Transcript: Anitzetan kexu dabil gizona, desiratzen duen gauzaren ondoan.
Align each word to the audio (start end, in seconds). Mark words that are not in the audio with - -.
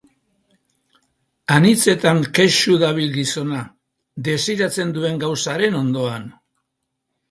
Anitzetan 1.57 2.23
kexu 2.39 2.73
dabil 2.85 3.13
gizona, 3.19 3.63
desiratzen 4.31 4.99
duen 5.01 5.25
gauzaren 5.29 5.83
ondoan. 5.87 6.31